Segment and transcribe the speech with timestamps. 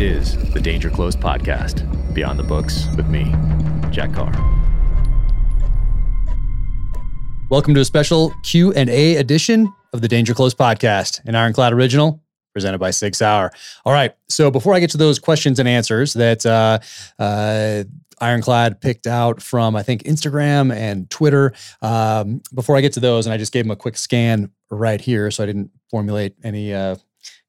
[0.00, 3.24] is the Danger Close podcast, Beyond the Books with me,
[3.90, 4.32] Jack Carr.
[7.50, 12.22] Welcome to a special Q&A edition of the Danger Close podcast, an Ironclad original
[12.54, 13.52] presented by Sig Sauer.
[13.84, 16.78] All right, so before I get to those questions and answers that uh,
[17.18, 17.84] uh,
[18.22, 23.26] Ironclad picked out from, I think, Instagram and Twitter, um, before I get to those,
[23.26, 26.72] and I just gave them a quick scan right here, so I didn't formulate any,
[26.72, 26.96] uh,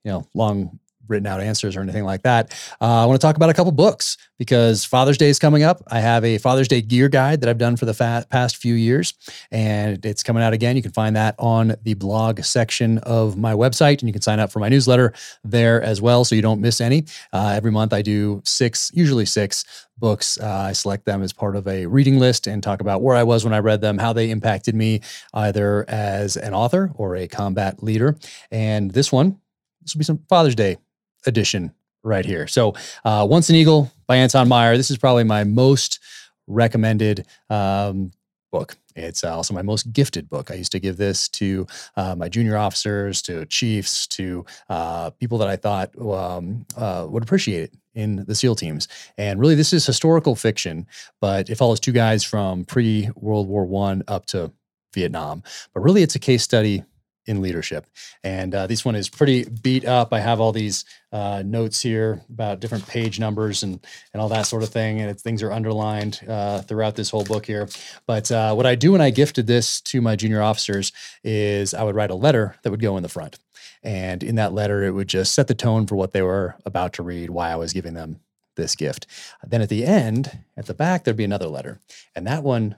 [0.03, 0.79] you know, long
[1.11, 2.51] written out answers or anything like that.
[2.81, 5.83] Uh, I want to talk about a couple books because Father's Day is coming up.
[5.87, 8.73] I have a Father's Day gear guide that I've done for the fa- past few
[8.73, 9.13] years,
[9.51, 10.75] and it's coming out again.
[10.75, 14.39] You can find that on the blog section of my website, and you can sign
[14.39, 17.05] up for my newsletter there as well so you don't miss any.
[17.31, 20.39] Uh, every month I do six, usually six books.
[20.39, 23.23] Uh, I select them as part of a reading list and talk about where I
[23.23, 25.01] was when I read them, how they impacted me
[25.33, 28.17] either as an author or a combat leader.
[28.49, 29.39] And this one,
[29.81, 30.77] this will be some Father's Day
[31.25, 32.47] edition right here.
[32.47, 32.73] So,
[33.05, 34.77] uh, Once an Eagle by Anton Myrer.
[34.77, 35.99] This is probably my most
[36.47, 38.11] recommended um,
[38.51, 38.75] book.
[38.95, 40.51] It's also my most gifted book.
[40.51, 45.37] I used to give this to uh, my junior officers, to chiefs, to uh, people
[45.37, 48.87] that I thought um, uh, would appreciate it in the SEAL teams.
[49.17, 50.87] And really, this is historical fiction,
[51.21, 54.51] but it follows two guys from pre World War One up to
[54.93, 55.43] Vietnam.
[55.73, 56.83] But really, it's a case study
[57.31, 57.87] in leadership.
[58.23, 60.13] And uh, this one is pretty beat up.
[60.13, 63.79] I have all these uh, notes here about different page numbers and
[64.13, 67.45] and all that sort of thing, and things are underlined uh, throughout this whole book
[67.45, 67.67] here.
[68.05, 70.91] But uh, what I do when I gifted this to my junior officers
[71.23, 73.39] is I would write a letter that would go in the front,
[73.81, 76.93] and in that letter it would just set the tone for what they were about
[76.93, 78.19] to read, why I was giving them
[78.55, 79.07] this gift.
[79.47, 81.79] Then at the end, at the back, there'd be another letter,
[82.15, 82.75] and that one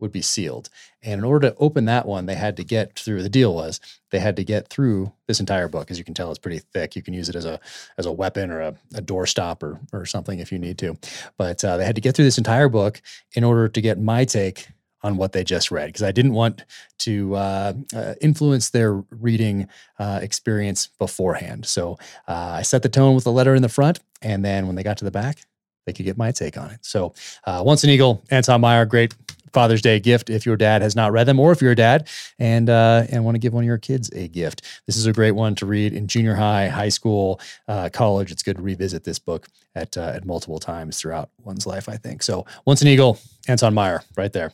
[0.00, 0.68] would be sealed.
[1.02, 3.22] And in order to open that one, they had to get through.
[3.22, 5.90] The deal was they had to get through this entire book.
[5.90, 6.96] As you can tell, it's pretty thick.
[6.96, 7.60] You can use it as a
[7.98, 10.96] as a weapon or a, a door stopper or something if you need to.
[11.36, 13.00] But uh, they had to get through this entire book
[13.32, 14.68] in order to get my take
[15.02, 16.64] on what they just read because I didn't want
[17.00, 19.68] to uh, uh, influence their reading
[19.98, 21.66] uh, experience beforehand.
[21.66, 24.76] So uh, I set the tone with the letter in the front, and then when
[24.76, 25.44] they got to the back,
[25.84, 26.80] they could get my take on it.
[26.82, 27.12] So,
[27.44, 29.14] uh, Once an Eagle, Anton Myrer, great
[29.54, 32.08] Father's Day gift if your dad has not read them, or if you're a dad
[32.38, 34.62] and uh, and want to give one of your kids a gift.
[34.86, 38.30] This is a great one to read in junior high, high school, uh, college.
[38.30, 41.88] It's good to revisit this book at uh, at multiple times throughout one's life.
[41.88, 42.44] I think so.
[42.66, 44.52] Once an Eagle, Anton Myrer, right there.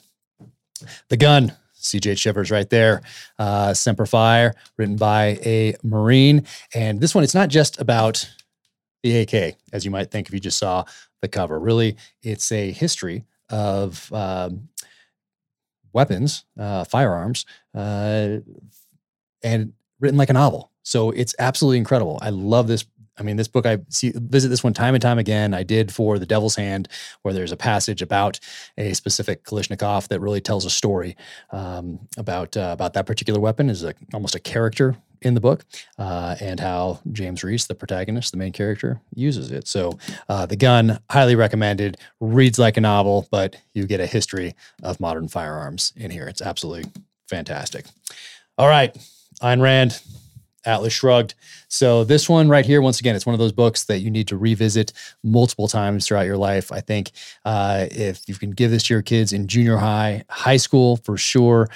[1.09, 3.03] The Gun, CJ Chivers right there.
[3.39, 6.47] Uh, Semper Fi, written by a Marine.
[6.75, 8.31] And this one, it's not just about
[9.03, 10.85] the AK, as you might think if you just saw
[11.23, 11.59] the cover.
[11.59, 14.69] Really, it's a history of um,
[15.93, 18.39] weapons, uh, firearms, uh,
[19.43, 20.71] and written like a novel.
[20.83, 22.19] So it's absolutely incredible.
[22.23, 22.85] I love this.
[23.19, 25.53] I mean, this book, I see, visit this one time and time again.
[25.53, 26.89] I did for The Devil's Hand,
[27.21, 28.41] where there's a passage about
[28.79, 31.17] a specific Kalashnikov that really tells a story
[31.51, 33.69] um, about uh, about that particular weapon.
[33.69, 33.85] is
[34.15, 35.65] almost a character in the book,
[35.99, 39.69] uh, and how James Reese, the protagonist, the main character, uses it.
[39.69, 39.99] So,
[40.29, 45.01] uh, The Gun, highly recommended, reads like a novel, but you get a history of
[45.01, 46.27] modern firearms in here.
[46.27, 46.91] It's absolutely
[47.29, 47.87] fantastic.
[48.57, 48.97] All right,
[49.43, 50.01] Ayn Rand,
[50.65, 51.35] Atlas Shrugged.
[51.69, 54.29] So, this one right here, once again, it's one of those books that you need
[54.29, 54.93] to revisit
[55.23, 56.73] multiple times throughout your life.
[56.73, 57.13] I think
[57.45, 61.17] uh, if you can give this to your kids in junior high, high school for
[61.17, 61.69] sure,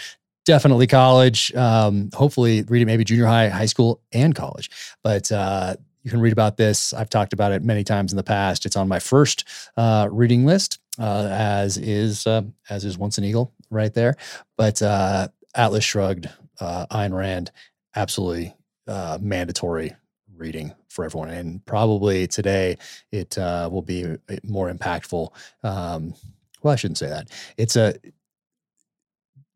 [0.44, 1.55] definitely college.
[1.55, 4.71] Um, hopefully, read it maybe junior high, high school, and college.
[5.03, 6.93] But uh, you can read about this.
[6.93, 8.66] I've talked about it many times in the past.
[8.66, 9.44] It's on my first
[9.77, 14.16] uh, reading list, uh, as is uh, as is Once an Eagle right there.
[14.56, 16.28] But uh, Atlas Shrugged,
[16.61, 17.50] uh, Ayn Rand,
[17.97, 18.55] absolutely
[19.21, 19.94] mandatory
[20.37, 21.31] reading for everyone.
[21.31, 22.76] And probably today
[23.11, 25.31] it will be more impactful.
[25.62, 26.15] Um,
[26.62, 27.28] well, I shouldn't say that.
[27.56, 27.94] It's a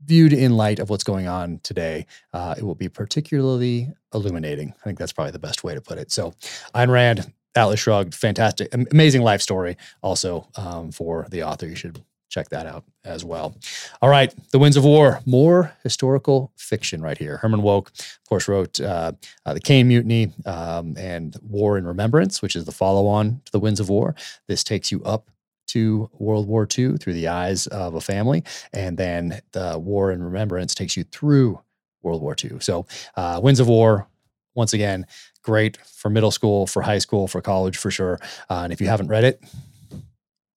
[0.04, 4.75] viewed in light of what's going on today, uh, it will be particularly illuminating.
[4.81, 6.11] I think that's probably the best way to put it.
[6.11, 6.34] So,
[6.75, 9.76] Ayn Rand, Atlas Shrugged, fantastic, amazing life story.
[10.02, 13.56] Also, um, for the author, you should check that out as well.
[14.02, 17.38] All right, The Winds of War, more historical fiction right here.
[17.38, 19.12] Herman Wouk, of course, wrote uh,
[19.46, 23.52] uh, The Caine Mutiny um, and War and Remembrance, which is the follow on to
[23.52, 24.14] The Winds of War.
[24.46, 25.31] This takes you up
[25.69, 28.44] to World War II through the eyes of a family.
[28.73, 31.61] And then the War and Remembrance takes you through
[32.03, 32.59] World War II.
[32.61, 32.87] So,
[33.17, 34.06] uh, Winds of War,
[34.55, 35.06] once again,
[35.43, 38.19] great for middle school, for high school, for college, for sure.
[38.50, 39.43] Uh, and if you haven't read it,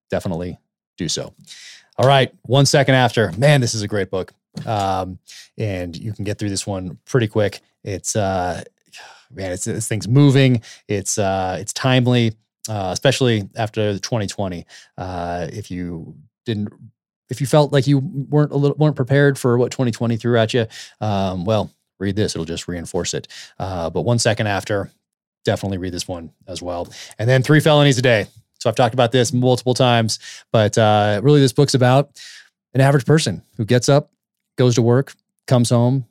[0.10, 0.58] definitely
[0.98, 1.34] do so.
[1.98, 4.34] All right, one second after, man, this is a great book.
[4.66, 5.19] Um,
[5.58, 7.62] and you can get through this one pretty quick.
[7.84, 8.63] It's, uh,
[9.31, 10.62] man, it's this thing's moving.
[10.88, 12.34] It's uh, it's timely
[12.69, 14.66] uh, especially after 2020.
[14.98, 16.16] Uh, if you
[16.46, 16.74] didn't,
[17.30, 20.54] if you felt like you weren't a little weren't prepared for what 2020 threw at
[20.54, 20.68] you,
[21.00, 23.28] um, well, read this; it'll just reinforce it.
[23.60, 24.92] Uh, but one second after,
[25.46, 26.88] definitely read this one as well.
[27.18, 28.28] And then three felonies a day.
[28.60, 30.19] So I've talked about this multiple times,
[30.52, 32.22] but uh, really, this book's about
[32.74, 34.12] an average person who gets up,
[34.58, 35.13] goes to work,
[35.48, 36.06] comes home,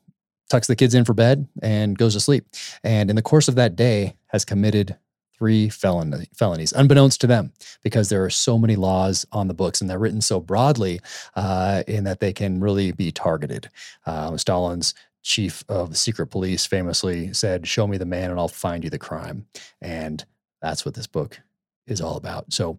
[0.48, 2.44] tucks the kids in for bed, and goes to sleep.
[2.82, 4.96] And in the course of that day, has committed
[5.40, 7.50] three felon- felonies, unbeknownst to them,
[7.82, 11.00] because there are so many laws on the books and they're written so broadly
[11.34, 13.70] uh, in that they can really be targeted.
[14.04, 18.48] Uh, Stalin's chief of the secret police famously said, Show me the man and I'll
[18.48, 19.46] find you the crime.
[19.80, 20.22] And
[20.60, 21.40] that's what this book
[21.86, 22.52] is all about.
[22.52, 22.78] So,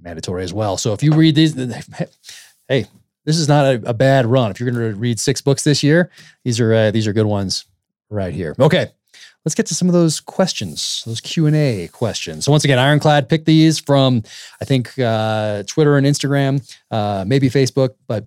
[0.00, 0.76] mandatory as well.
[0.76, 1.54] So, if you read these,
[2.68, 2.86] hey,
[3.24, 4.50] this is not a, a bad run.
[4.50, 6.10] If you're going to read six books this year,
[6.44, 7.64] these are uh, these are good ones
[8.08, 8.56] right here.
[8.58, 8.90] Okay,
[9.44, 12.44] let's get to some of those questions, those Q and A questions.
[12.44, 14.22] So once again, Ironclad picked these from
[14.60, 18.26] I think uh, Twitter and Instagram, uh, maybe Facebook, but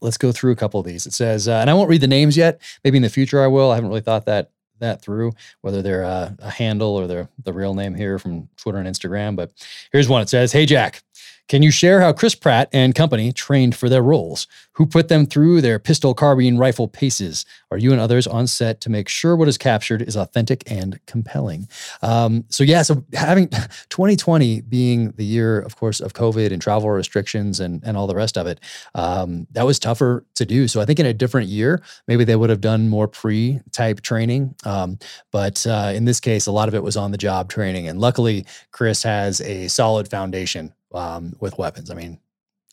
[0.00, 1.06] let's go through a couple of these.
[1.06, 2.60] It says, uh, and I won't read the names yet.
[2.84, 3.70] Maybe in the future I will.
[3.70, 5.32] I haven't really thought that that through
[5.62, 9.34] whether they're a, a handle or they're the real name here from Twitter and Instagram.
[9.34, 9.52] But
[9.92, 10.22] here's one.
[10.22, 11.02] It says, "Hey Jack."
[11.48, 14.48] Can you share how Chris Pratt and company trained for their roles?
[14.72, 17.46] Who put them through their pistol carbine rifle paces?
[17.70, 20.98] Are you and others on set to make sure what is captured is authentic and
[21.06, 21.68] compelling?
[22.02, 23.48] Um, so, yeah, so having
[23.90, 28.16] 2020 being the year, of course, of COVID and travel restrictions and, and all the
[28.16, 28.58] rest of it,
[28.96, 30.66] um, that was tougher to do.
[30.66, 34.00] So, I think in a different year, maybe they would have done more pre type
[34.00, 34.56] training.
[34.64, 34.98] Um,
[35.30, 37.86] but uh, in this case, a lot of it was on the job training.
[37.86, 41.90] And luckily, Chris has a solid foundation um, with weapons.
[41.90, 42.18] I mean,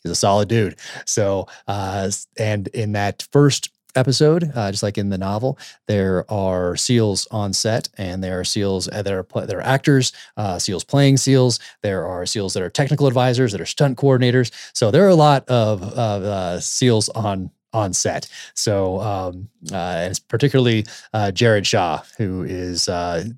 [0.02, 0.78] he's a solid dude.
[1.06, 6.76] So, uh, and in that first episode, uh, just like in the novel, there are
[6.76, 10.84] seals on set, and there are seals uh, that are there are actors, uh, seals
[10.84, 11.60] playing seals.
[11.82, 14.52] There are seals that are technical advisors, that are stunt coordinators.
[14.74, 18.30] So there are a lot of, of uh, seals on on set.
[18.54, 19.76] So, um, uh,
[20.06, 22.86] and particularly uh, Jared Shaw, who is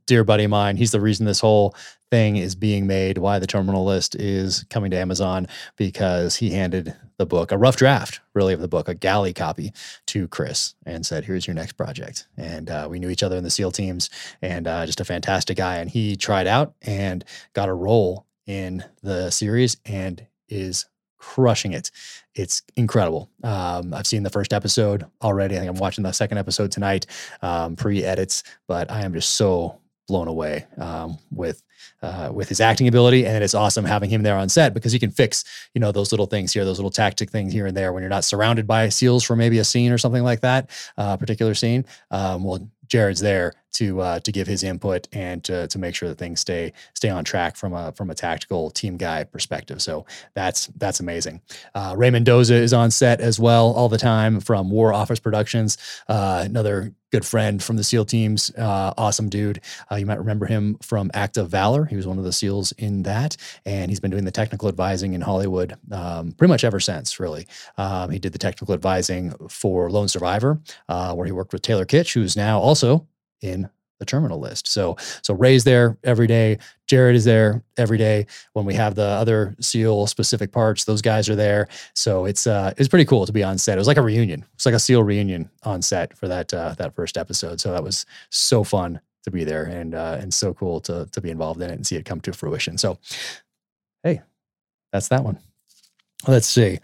[0.08, 0.76] dear buddy of mine.
[0.76, 1.74] He's the reason this whole
[2.16, 6.96] thing is being made, why the terminal list is coming to Amazon, because he handed
[7.18, 9.74] the book, a rough draft, really, of the book, a galley copy
[10.06, 12.26] to Chris and said, Here's your next project.
[12.38, 14.10] And uh, we knew each other in the SEAL teams
[14.42, 15.80] and uh, just a fantastic guy.
[15.80, 20.86] And he tried out and got a role in the series and is
[21.18, 21.92] crushing it.
[22.34, 23.30] It's incredible.
[23.44, 25.56] Um, I've seen the first episode already.
[25.56, 27.08] I think I'm watching the second episode tonight,
[27.42, 31.62] um, pre edits, but I am just so blown away um, with
[32.02, 35.00] uh, with his acting ability, and it's awesome having him there on set because he
[35.00, 35.44] can fix
[35.74, 38.10] you know those little things here, those little tactic things here and there when you're
[38.10, 41.86] not surrounded by seals for maybe a scene or something like that, uh, particular scene.
[42.12, 46.10] Um, well, Jared's there to uh, to give his input and to, to make sure
[46.10, 49.82] that things stay stay on track from a from a tactical team guy perspective.
[49.82, 51.42] So that's that's amazing.
[51.74, 55.78] Uh, Mendoza is on set as well all the time from War Office Productions.
[56.08, 59.62] Uh, another good friend from the SEAL teams, uh, awesome dude.
[59.92, 61.86] Uh, you might remember him from Act of Valor.
[61.86, 65.14] He was one of the SEALs in that, and he's been doing the technical advising
[65.14, 67.20] in Hollywood um, pretty much ever since.
[67.20, 67.48] Really,
[67.78, 71.86] um, he did the technical advising for Lone Survivor, uh, where he worked with Taylor
[71.86, 73.08] Kitsch, who's now also
[73.42, 74.68] in the terminal list.
[74.68, 76.58] So so Ray's there every day.
[76.88, 78.28] Jared is there every day.
[78.54, 81.68] When we have the other SEAL specific parts, those guys are there.
[81.94, 83.78] So it's uh it's pretty cool to be on set.
[83.78, 84.46] It was like a reunion.
[84.54, 87.60] It's like a SEAL reunion on set for that uh, that first episode.
[87.60, 91.22] So that was so fun to be there and uh, and so cool to to
[91.22, 92.78] be involved in it and see it come to fruition.
[92.78, 93.00] So
[94.04, 94.22] hey,
[94.92, 95.40] that's that one.
[96.28, 96.80] Let's see.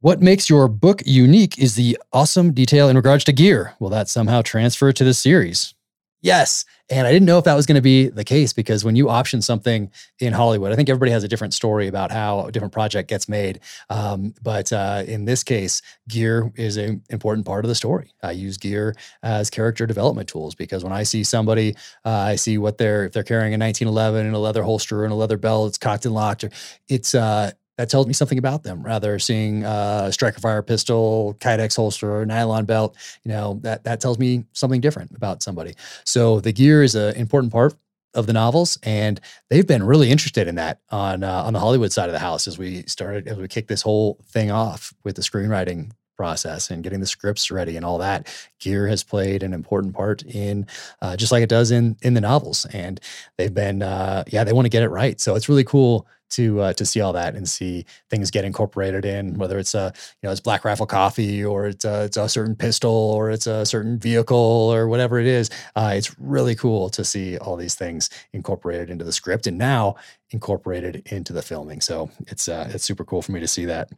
[0.00, 3.74] What makes your book unique is the awesome detail in regards to gear.
[3.80, 5.74] Will that somehow transfer to the series?
[6.20, 6.64] Yes.
[6.90, 9.08] And I didn't know if that was going to be the case because when you
[9.08, 12.72] option something in Hollywood, I think everybody has a different story about how a different
[12.72, 13.60] project gets made.
[13.90, 18.14] Um, but uh, in this case, gear is an important part of the story.
[18.22, 22.58] I use gear as character development tools because when I see somebody, uh, I see
[22.58, 25.68] what they're if they're carrying a 1911 and a leather holster and a leather belt,
[25.68, 26.42] it's cocked and locked.
[26.42, 26.50] Or
[26.88, 28.82] it's uh, that tells me something about them.
[28.82, 34.18] Rather, seeing a striker fire pistol, Kydex holster, nylon belt, you know, that that tells
[34.18, 35.74] me something different about somebody.
[36.04, 37.74] So the gear is an important part
[38.14, 41.92] of the novels, and they've been really interested in that on uh, on the Hollywood
[41.92, 45.14] side of the house as we started as we kicked this whole thing off with
[45.14, 48.26] the screenwriting process and getting the scripts ready and all that
[48.58, 50.66] gear has played an important part in
[51.00, 53.00] uh, just like it does in in the novels and
[53.36, 56.60] they've been uh, yeah they want to get it right so it's really cool to
[56.60, 59.92] uh, to see all that and see things get incorporated in, whether it's a
[60.22, 63.46] you know it's Black Rifle Coffee or it's a, it's a certain pistol or it's
[63.46, 65.50] a certain vehicle or whatever it is.
[65.76, 69.96] Uh, it's really cool to see all these things incorporated into the script and now
[70.30, 71.80] incorporated into the filming.
[71.80, 73.90] So it's uh, it's super cool for me to see that.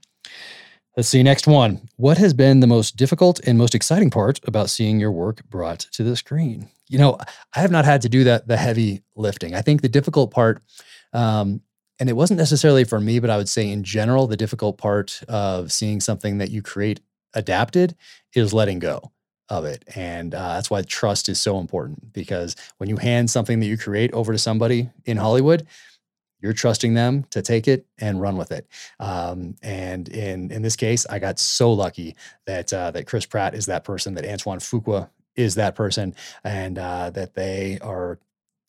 [0.97, 1.89] Let's see, next one.
[1.97, 5.81] What has been the most difficult and most exciting part about seeing your work brought
[5.93, 6.69] to the screen?
[6.89, 7.17] You know,
[7.55, 9.55] I have not had to do that the heavy lifting.
[9.55, 10.61] I think the difficult part,
[11.13, 11.61] um,
[12.01, 15.23] and it wasn't necessarily for me, but I would say in general, the difficult part
[15.29, 17.01] of seeing something that you create
[17.35, 17.95] adapted
[18.35, 19.13] is letting go
[19.51, 19.85] of it.
[19.95, 23.77] And uh, that's why trust is so important because when you hand something that you
[23.77, 25.67] create over to somebody in Hollywood,
[26.41, 28.67] you're trusting them to take it and run with it.
[28.99, 32.17] Um, and in in this case, I got so lucky
[32.47, 36.79] that uh, that Chris Pratt is that person, that Antoine Fuqua is that person, and
[36.79, 38.19] uh, that they are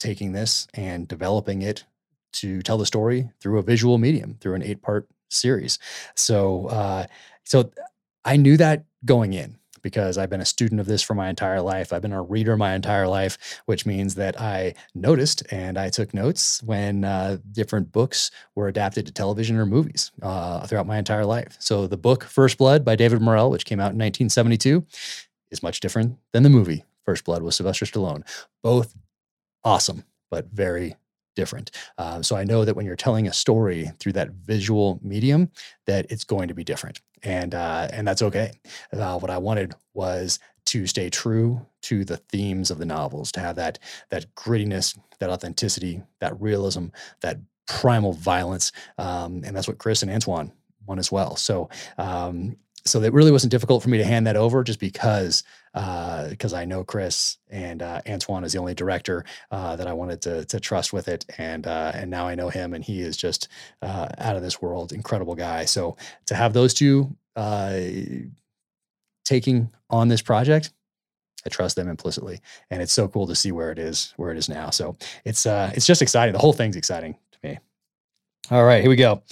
[0.01, 1.85] taking this and developing it
[2.33, 5.79] to tell the story through a visual medium, through an eight part series.
[6.15, 7.07] So, uh,
[7.43, 7.71] so
[8.25, 11.61] I knew that going in because I've been a student of this for my entire
[11.61, 11.91] life.
[11.91, 16.13] I've been a reader my entire life, which means that I noticed and I took
[16.13, 21.25] notes when uh, different books were adapted to television or movies uh, throughout my entire
[21.25, 21.57] life.
[21.59, 24.85] So the book First Blood by David Morrell, which came out in 1972,
[25.49, 28.23] is much different than the movie First Blood with Sylvester Stallone.
[28.61, 28.95] Both
[29.63, 30.95] awesome, but very
[31.35, 31.71] different.
[31.97, 35.49] Uh, so I know that when you're telling a story through that visual medium,
[35.85, 38.51] that it's going to be different, and uh, and that's okay.
[38.93, 43.39] Uh, what I wanted was to stay true to the themes of the novels, to
[43.39, 46.87] have that that grittiness, that authenticity, that realism,
[47.21, 50.51] that primal violence, um, and that's what Chris and Antoine
[50.85, 51.35] want as well.
[51.35, 55.43] So um, so it really wasn't difficult for me to hand that over just because
[55.73, 59.93] because uh, I know Chris and uh, Antoine is the only director uh, that I
[59.93, 63.01] wanted to to trust with it, and uh, and now I know him, and he
[63.01, 63.47] is just
[63.81, 65.65] uh, out of this world, incredible guy.
[65.65, 65.95] So
[66.25, 67.79] to have those two uh,
[69.23, 70.71] taking on this project,
[71.45, 74.37] I trust them implicitly, and it's so cool to see where it is where it
[74.37, 74.71] is now.
[74.71, 76.33] So it's it's just exciting.
[76.33, 77.59] The whole thing's exciting to me.
[78.49, 79.23] All right, here we go.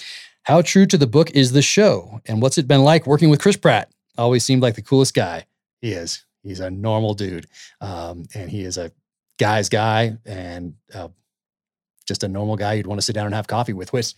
[0.43, 3.41] How true to the book is the show, and what's it been like working with
[3.41, 3.91] Chris Pratt?
[4.17, 5.45] Always seemed like the coolest guy.
[5.81, 6.25] He is.
[6.43, 7.47] He's a normal dude,
[7.81, 8.91] um, and he is a
[9.37, 11.09] guy's guy and uh,
[12.07, 13.93] just a normal guy you'd want to sit down and have coffee with.
[13.93, 14.13] Which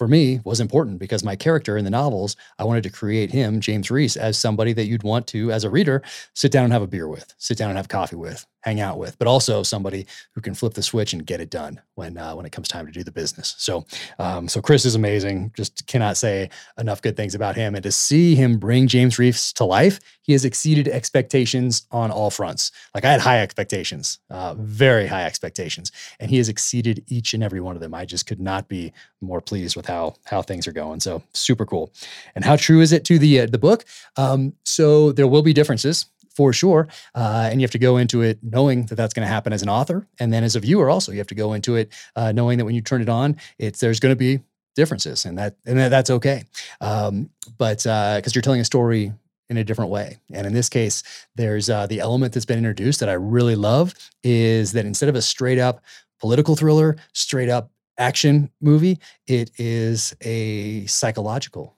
[0.00, 3.60] for me was important because my character in the novels, I wanted to create him,
[3.60, 6.02] James Reese, as somebody that you'd want to, as a reader,
[6.34, 8.98] sit down and have a beer with, sit down and have coffee with, hang out
[8.98, 12.34] with, but also somebody who can flip the switch and get it done when uh,
[12.34, 13.54] when it comes time to do the business.
[13.58, 13.86] So,
[14.18, 15.52] um, so Chris is amazing.
[15.56, 17.74] Just cannot say enough good things about him.
[17.74, 22.30] And to see him bring James Reese to life, he has exceeded expectations on all
[22.30, 22.70] fronts.
[22.94, 27.42] Like I had high expectations, uh, very high expectations, and he has exceeded each and
[27.42, 27.94] every one of them.
[27.94, 31.00] I just could not be more pleased with how how things are going.
[31.00, 31.92] So super cool.
[32.34, 33.84] And how true is it to the uh, the book?
[34.16, 36.88] Um, so there will be differences for sure.
[37.14, 39.62] Uh, and you have to go into it knowing that that's going to happen as
[39.62, 42.32] an author, and then as a viewer also, you have to go into it uh,
[42.32, 44.40] knowing that when you turn it on, it's there's going to be
[44.76, 46.44] differences, and that and that's okay.
[46.80, 49.12] Um, but because uh, you're telling a story
[49.50, 50.16] in a different way.
[50.32, 51.02] And in this case,
[51.34, 55.16] there's uh, the element that's been introduced that I really love is that instead of
[55.16, 55.82] a straight up
[56.20, 61.76] political thriller, straight up action movie, it is a psychological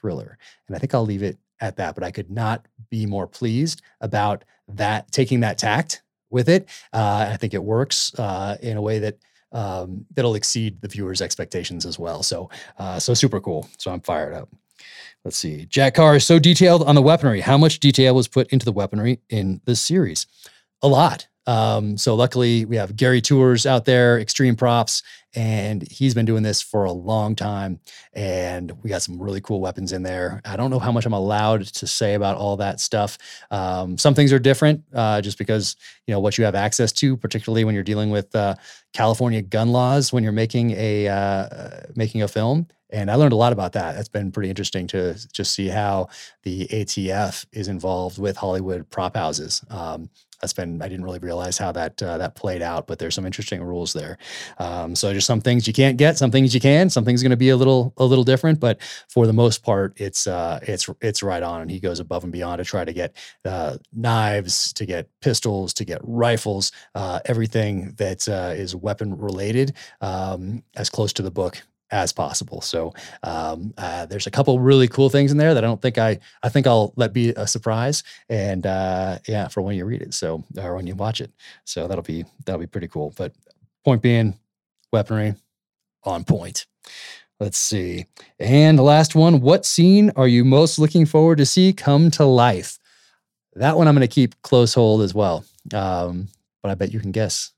[0.00, 0.38] thriller.
[0.68, 3.82] And I think I'll leave it at that, but I could not be more pleased
[4.00, 6.68] about that, taking that tact with it.
[6.92, 9.18] Uh, I think it works uh, in a way that
[9.52, 12.22] um, that'll exceed the viewer's expectations as well.
[12.22, 13.68] So, uh, so super cool.
[13.78, 14.48] So I'm fired up.
[15.24, 15.64] Let's see.
[15.66, 17.40] Jack Carr is so detailed on the weaponry.
[17.40, 20.26] How much detail was put into the weaponry in this series?
[20.82, 21.28] A lot.
[21.46, 25.02] Um, so luckily we have Gary Tours out there, Extreme Props,
[25.34, 27.80] and he's been doing this for a long time.
[28.12, 30.40] And we got some really cool weapons in there.
[30.44, 33.18] I don't know how much I'm allowed to say about all that stuff.
[33.50, 37.16] Um, some things are different, uh, just because you know what you have access to,
[37.16, 38.54] particularly when you're dealing with uh,
[38.92, 42.68] California gun laws when you're making a uh, making a film.
[42.90, 43.96] And I learned a lot about that.
[43.96, 46.08] That's been pretty interesting to just see how
[46.44, 49.64] the ATF is involved with Hollywood prop houses.
[49.68, 50.10] Um,
[50.44, 53.24] that's been I didn't really realize how that uh, that played out, but there's some
[53.24, 54.18] interesting rules there.
[54.58, 56.90] Um, so there's some things you can't get, some things you can.
[56.90, 60.26] Something's going to be a little a little different, but for the most part, it's
[60.26, 61.62] uh, it's it's right on.
[61.62, 65.72] And he goes above and beyond to try to get uh, knives, to get pistols,
[65.74, 69.72] to get rifles, uh, everything that uh, is weapon related,
[70.02, 71.62] um, as close to the book
[71.94, 72.60] as possible.
[72.60, 75.96] So um, uh, there's a couple really cool things in there that I don't think
[75.96, 78.02] I I think I'll let be a surprise.
[78.28, 81.30] And uh, yeah, for when you read it, so or when you watch it,
[81.64, 83.14] so that'll be that'll be pretty cool.
[83.16, 83.32] But
[83.84, 84.34] point being,
[84.92, 85.36] weaponry
[86.02, 86.66] on point.
[87.38, 88.06] Let's see.
[88.40, 92.78] And last one What scene are you most looking forward to see come to life?
[93.54, 95.44] That one I'm going to keep close hold as well.
[95.72, 96.28] Um,
[96.60, 97.53] but I bet you can guess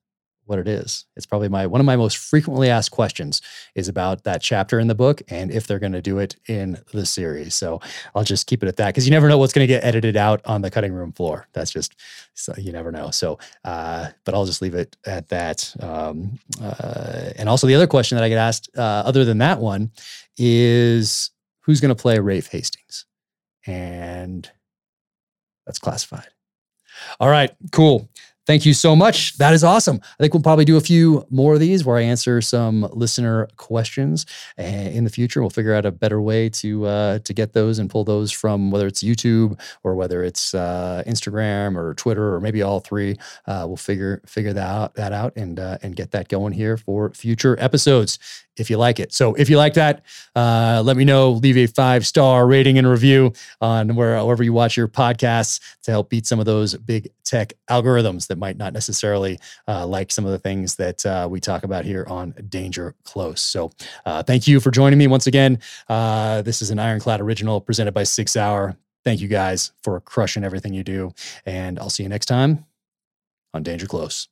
[0.47, 1.05] what it is.
[1.17, 3.43] It's probably my one of my most frequently asked questions
[3.75, 6.79] is about that chapter in the book and if they're going to do it in
[6.93, 7.55] the series.
[7.55, 7.81] So
[8.15, 10.17] I'll just keep it at that because you never know what's going to get edited
[10.17, 11.47] out on the cutting room floor.
[11.53, 11.95] That's just
[12.35, 13.11] so you never know.
[13.11, 15.75] So, uh, but I'll just leave it at that.
[15.81, 19.59] Um, uh, and also the other question that I get asked, uh, other than that
[19.59, 19.91] one,
[20.37, 23.07] is who's going to play Raife Hastings,
[23.67, 24.49] and
[25.67, 26.29] that's classified.
[27.21, 28.09] All right, cool.
[28.47, 29.37] Thank you so much.
[29.39, 30.01] That is awesome.
[30.05, 33.49] I think we'll probably do a few more of these where I answer some listener
[33.57, 34.25] questions
[34.57, 35.41] in the future.
[35.41, 38.71] We'll figure out a better way to uh, to get those and pull those from
[38.71, 43.17] whether it's YouTube or whether it's uh, Instagram or Twitter or maybe all three.
[43.47, 46.77] Uh, we'll figure figure that out, that out and uh, and get that going here
[46.77, 48.21] for future episodes
[48.57, 49.13] if you like it.
[49.13, 50.03] So if you like that,
[50.35, 51.33] uh, let me know.
[51.33, 55.91] Leave a five star rating and review on where, wherever you watch your podcasts to
[55.91, 59.39] help beat some of those big tech algorithms that might not necessarily
[59.69, 63.41] uh, like some of the things that uh, we talk about here on Danger Close.
[63.41, 63.71] So
[64.05, 65.59] uh, thank you for joining me once again.
[65.89, 68.77] Uh, this is an Ironclad original presented by Sig Sauer.
[69.05, 71.13] Thank you guys for crushing everything you do.
[71.45, 72.67] And I'll see you next time
[73.55, 74.29] on Danger Close.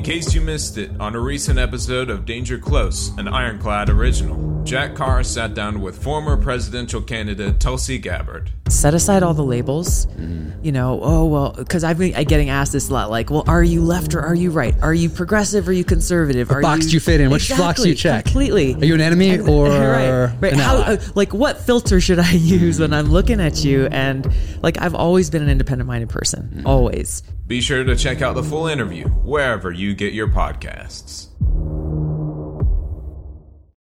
[0.00, 4.59] In case you missed it, on a recent episode of Danger Close, an Ironclad original,
[4.64, 8.52] Jack Carr sat down with former presidential candidate Tulsi Gabbard.
[8.68, 10.06] Set aside all the labels.
[10.06, 10.64] Mm.
[10.64, 13.64] You know, oh, well, because I've been getting asked this a lot like, well, are
[13.64, 14.74] you left or are you right?
[14.82, 16.50] Are you progressive or are you conservative?
[16.50, 17.30] What are box you, do you fit in?
[17.30, 18.24] Which exactly, box do you check?
[18.26, 18.74] Completely.
[18.74, 20.52] Are you an enemy or right, right.
[20.52, 23.86] An How, uh, like, what filter should I use when I'm looking at you?
[23.86, 26.66] And like, I've always been an independent minded person, mm.
[26.66, 27.22] always.
[27.46, 31.26] Be sure to check out the full interview wherever you get your podcasts.